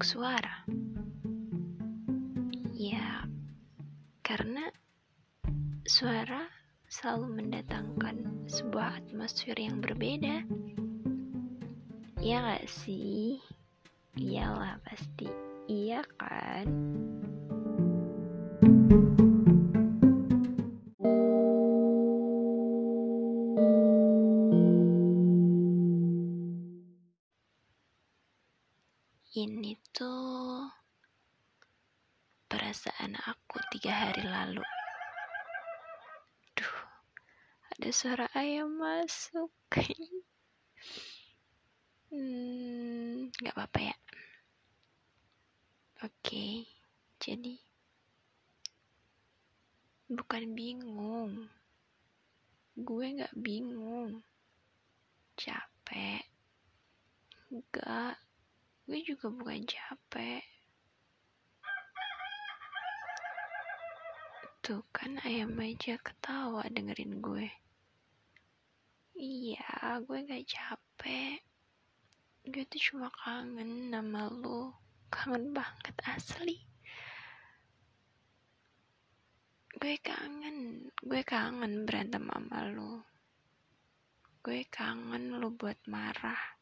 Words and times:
bentuk 0.00 0.16
suara? 0.16 0.64
Ya, 2.72 3.28
karena 4.24 4.72
suara 5.84 6.48
selalu 6.88 7.36
mendatangkan 7.36 8.48
sebuah 8.48 9.04
atmosfer 9.04 9.52
yang 9.60 9.84
berbeda. 9.84 10.40
Iya 12.16 12.36
gak 12.40 12.64
sih? 12.64 13.44
Iyalah 14.16 14.80
pasti. 14.88 15.28
Iya 15.68 16.00
kan? 16.16 16.64
Ini 29.30 29.78
tuh 29.94 30.66
perasaan 32.50 33.14
aku 33.14 33.62
tiga 33.70 33.94
hari 33.94 34.26
lalu. 34.26 34.66
Duh, 36.58 36.78
ada 37.70 37.90
suara 37.94 38.26
ayam 38.34 38.74
masuk. 38.74 39.54
hmm, 42.10 43.30
nggak 43.30 43.54
apa-apa 43.54 43.94
ya. 43.94 43.96
Oke, 46.10 46.66
jadi 47.22 47.54
bukan 50.10 50.58
bingung. 50.58 51.46
Gue 52.74 53.14
nggak 53.14 53.38
bingung. 53.38 54.26
Capek. 55.38 56.26
Enggak 57.54 58.18
gue 58.90 59.06
juga 59.06 59.30
bukan 59.30 59.62
capek. 59.70 60.42
Tuh 64.66 64.82
kan 64.90 65.14
ayam 65.22 65.54
aja 65.62 65.94
ketawa 66.02 66.66
dengerin 66.66 67.22
gue. 67.22 67.46
Iya 69.14 70.02
gue 70.02 70.26
gak 70.26 70.42
capek. 70.42 71.38
Gue 72.50 72.66
tuh 72.66 72.82
cuma 72.82 73.14
kangen 73.14 73.94
nama 73.94 74.26
lu. 74.26 74.74
Kangen 75.06 75.54
banget 75.54 75.94
asli. 76.10 76.58
Gue 79.78 80.02
kangen 80.02 80.90
gue 80.98 81.22
kangen 81.22 81.86
berantem 81.86 82.26
sama 82.26 82.66
lu. 82.66 82.98
Gue 84.42 84.66
kangen 84.66 85.38
lu 85.38 85.54
buat 85.54 85.78
marah 85.86 86.58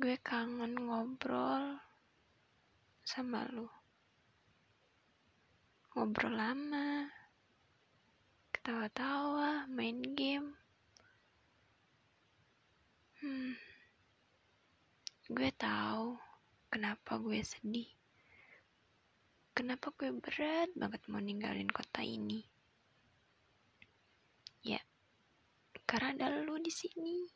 gue 0.00 0.16
kangen 0.24 0.80
ngobrol 0.80 1.76
sama 3.04 3.44
lu. 3.52 3.68
Ngobrol 5.92 6.32
lama 6.32 7.04
ketawa-tawa 8.48 9.68
main 9.68 10.00
game. 10.16 10.56
Hmm 13.20 13.70
gue 15.30 15.46
tahu 15.54 16.18
kenapa 16.66 17.22
gue 17.22 17.38
sedih. 17.38 17.86
Kenapa 19.54 19.94
gue 19.94 20.10
berat 20.10 20.74
banget 20.74 21.06
mau 21.06 21.22
ninggalin 21.22 21.70
kota 21.70 22.02
ini? 22.02 22.42
Ya 24.66 24.82
karena 25.86 26.18
ada 26.18 26.42
lu 26.42 26.58
di 26.58 26.70
sini 26.70 27.26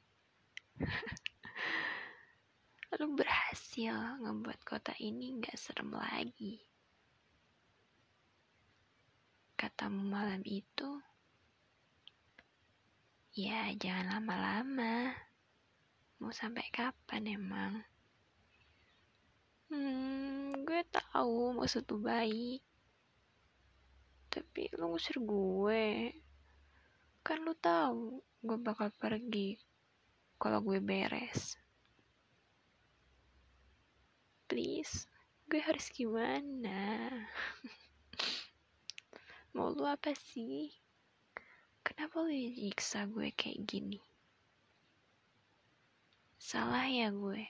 lu 3.02 3.18
berhasil 3.18 4.22
ngebuat 4.22 4.60
kota 4.62 4.94
ini 5.02 5.40
gak 5.42 5.58
serem 5.58 5.90
lagi. 5.90 6.62
Katamu 9.58 10.06
malam 10.06 10.38
itu, 10.46 11.02
ya 13.34 13.74
jangan 13.74 14.18
lama-lama. 14.18 15.10
Mau 16.22 16.30
sampai 16.30 16.70
kapan 16.70 17.34
emang? 17.34 17.74
Hmm, 19.74 20.62
gue 20.62 20.82
tahu 20.92 21.58
maksud 21.58 21.82
lu 21.90 21.98
baik. 21.98 22.62
Tapi 24.30 24.70
lu 24.78 24.94
ngusir 24.94 25.18
gue. 25.18 26.14
Kan 27.26 27.42
lu 27.42 27.58
tahu 27.58 28.22
gue 28.44 28.58
bakal 28.60 28.92
pergi 28.94 29.58
kalau 30.36 30.60
gue 30.60 30.78
beres 30.78 31.56
please. 34.48 35.08
Gue 35.48 35.60
harus 35.60 35.92
gimana? 35.92 37.08
Mau 39.54 39.70
lu 39.70 39.84
apa 39.84 40.16
sih? 40.16 40.72
Kenapa 41.84 42.24
lu 42.24 42.32
nyiksa 42.32 43.04
gue 43.12 43.28
kayak 43.36 43.60
gini? 43.68 44.00
Salah 46.40 46.88
ya 46.88 47.12
gue. 47.12 47.44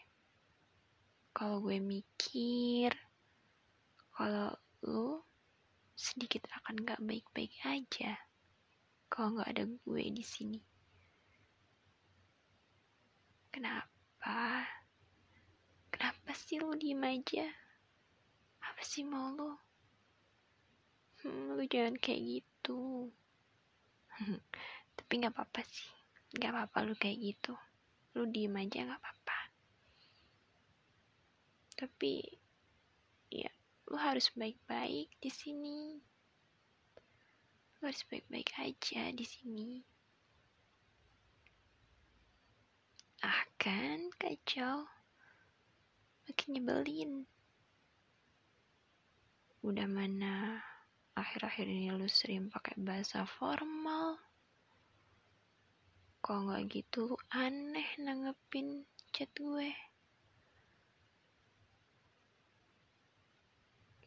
Kalau 1.34 1.62
gue 1.62 1.78
mikir 1.78 2.94
kalau 4.14 4.54
lu 4.86 5.18
sedikit 5.98 6.46
akan 6.50 6.86
gak 6.86 7.02
baik-baik 7.02 7.54
aja 7.66 8.14
kalau 9.14 9.38
nggak 9.38 9.50
ada 9.54 9.64
gue 9.66 10.04
di 10.10 10.24
sini. 10.26 10.58
Kenapa 13.54 13.93
sih 16.54 16.62
lu 16.62 16.78
diem 16.78 17.02
aja? 17.02 17.50
Apa 18.62 18.78
sih 18.86 19.02
mau 19.02 19.26
lu? 19.34 19.58
Hmm, 21.18 21.58
lu 21.58 21.66
jangan 21.66 21.98
kayak 21.98 22.22
gitu. 22.22 23.10
Tapi 24.94 25.12
gak 25.18 25.34
apa-apa 25.34 25.66
sih. 25.66 25.90
Gak 26.38 26.54
apa-apa 26.54 26.86
lu 26.86 26.94
kayak 26.94 27.18
gitu. 27.18 27.58
Lu 28.14 28.30
diem 28.30 28.54
aja 28.54 28.86
gak 28.86 29.02
apa-apa. 29.02 29.38
Tapi 31.74 32.22
ya 33.34 33.50
lu 33.90 33.98
harus 33.98 34.30
baik-baik 34.38 35.10
di 35.18 35.30
sini. 35.34 35.98
Lu 37.82 37.90
harus 37.90 38.06
baik-baik 38.06 38.54
aja 38.62 39.10
di 39.10 39.26
sini. 39.26 39.82
Ah 43.26 43.42
kan 43.58 44.06
kacau 44.22 44.93
makin 46.24 46.56
nyebelin. 46.56 47.12
Udah 49.60 49.88
mana 49.88 50.60
akhir-akhir 51.16 51.68
ini 51.68 51.92
lu 51.92 52.08
sering 52.08 52.48
pakai 52.48 52.80
bahasa 52.80 53.28
formal? 53.28 54.16
Kok 56.24 56.36
nggak 56.48 56.62
gitu 56.72 57.20
aneh 57.28 57.88
nanggepin 58.00 58.88
chat 59.12 59.28
gue? 59.36 59.68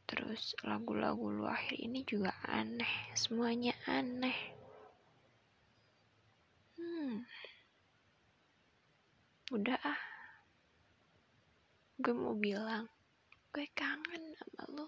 Terus 0.09 0.57
lagu-lagu 0.65 1.29
lu 1.29 1.45
akhir 1.45 1.77
ini 1.77 2.01
juga 2.01 2.33
aneh 2.49 3.13
semuanya 3.13 3.77
aneh. 3.85 4.37
Hmm. 6.81 7.21
Udah 9.53 9.77
ah 9.85 10.16
gue 12.07 12.15
mau 12.15 12.31
bilang 12.39 12.87
gue 13.51 13.67
kangen 13.75 14.31
sama 14.39 14.63
lo. 14.79 14.87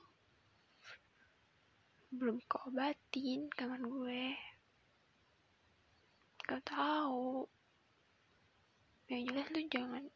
Belum 2.15 2.39
obatin 2.63 3.51
kangen 3.59 3.91
gue. 3.91 4.39
Gak 6.47 6.63
tahu 6.63 7.43
yang 9.11 9.27
jelas 9.27 9.51
lu 9.51 9.59
jangan 9.67 10.07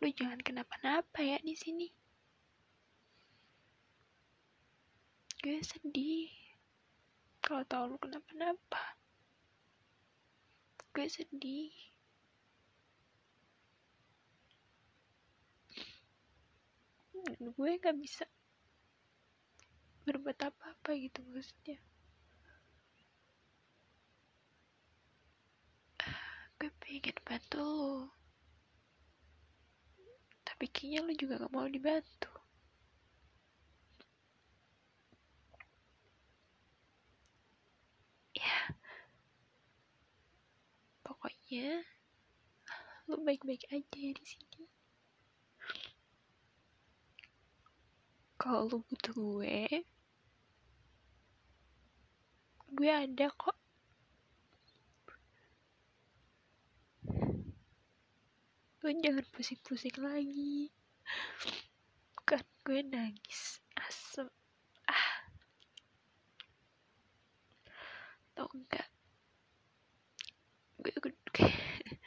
lu 0.00 0.08
jangan 0.16 0.40
kenapa-napa 0.40 1.20
ya 1.20 1.36
di 1.44 1.52
sini. 1.52 1.92
Gue 5.44 5.60
sedih 5.60 6.32
kalau 7.44 7.68
tahu 7.68 7.84
lu 7.92 7.96
kenapa-napa. 8.00 8.96
Gue 10.96 11.04
sedih 11.04 11.89
dan 17.26 17.40
gue 17.56 17.70
gak 17.80 17.96
bisa 18.00 18.24
berbuat 20.06 20.38
apa-apa 20.48 20.90
gitu 20.96 21.20
maksudnya. 21.30 21.78
Gue 26.60 26.70
pengen 26.80 27.16
bantu 27.24 27.60
lo. 27.60 28.12
Tapi 30.44 30.64
kayaknya 30.68 31.00
lo 31.06 31.12
juga 31.16 31.40
gak 31.40 31.52
mau 31.56 31.68
dibantu. 31.68 32.32
Ya 38.36 38.56
pokoknya 41.04 41.84
lo 43.10 43.20
baik-baik 43.26 43.66
aja 43.68 43.98
ya 43.98 44.12
di 44.16 44.24
sini 44.24 44.69
kalau 48.40 48.64
lu 48.72 48.78
butuh 48.88 49.12
gue 49.12 49.84
gue 52.70 52.88
ada 52.88 53.26
kok. 53.34 53.58
Lu 58.80 58.88
jangan 59.04 59.26
pusing-pusing 59.36 60.00
lagi. 60.00 60.72
Bukan 62.16 62.40
gue 62.64 62.80
nangis 62.88 63.60
asem. 63.76 64.24
Ah. 64.88 65.28
Tau 68.32 68.48
enggak 68.56 68.88
gue, 70.80 70.92
gue 70.96 71.12
kayak 71.36 72.00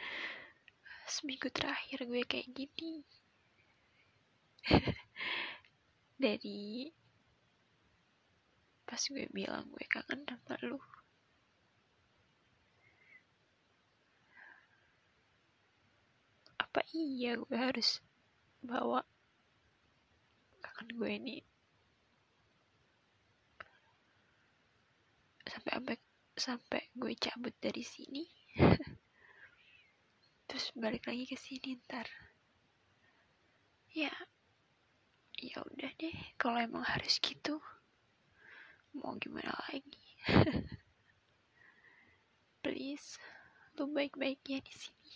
seminggu 1.06 1.47
terakhir 1.53 2.09
gue 2.09 2.21
kayak 2.25 2.50
gini 2.51 3.06
dari 6.23 6.87
pas 8.87 9.03
gue 9.11 9.27
bilang 9.35 9.67
gue 9.75 9.83
kangen 9.91 10.23
sama 10.23 10.55
lu. 10.63 10.79
Apa 16.55 16.79
iya 16.95 17.35
gue 17.35 17.59
harus 17.59 17.99
bawa 18.63 19.03
kangen 20.63 20.87
gue 20.95 21.11
ini? 21.11 21.37
Sampai 25.43 25.71
sampai 25.75 25.97
sampai 26.39 26.81
gue 26.95 27.13
cabut 27.19 27.51
dari 27.59 27.83
sini? 27.83 28.23
Terus 30.47 30.71
balik 30.79 31.03
lagi 31.03 31.27
ke 31.27 31.35
sini 31.35 31.75
ntar. 31.83 32.07
Ya 33.91 34.13
ya 35.44 35.60
udah 35.60 35.92
deh 36.00 36.16
kalau 36.40 36.56
emang 36.63 36.88
harus 36.88 37.19
gitu 37.19 37.60
mau 38.94 39.18
gimana 39.18 39.51
lagi? 39.68 40.06
Please 42.63 43.19
lu 43.75 43.90
baik-baik 43.90 44.40
ya 44.45 44.62
di 44.62 44.74
sini 44.74 45.13